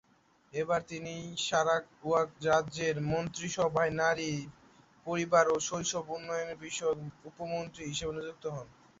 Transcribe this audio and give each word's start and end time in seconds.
এবার 0.53 0.81
তিনি 0.91 1.13
সারাওয়াক 1.41 1.85
রাজ্যের 2.45 2.95
মন্ত্রিসভায় 3.11 3.93
নারী, 3.99 4.31
পরিবার 5.07 5.45
ও 5.47 5.67
শৈশব 5.67 6.05
উন্নয়ন 6.15 6.49
বিষয়ক 6.63 6.97
উপমন্ত্রী 7.29 7.83
হিসেবে 7.85 8.13
নিযুক্ত 8.15 8.45
হন। 8.55 8.67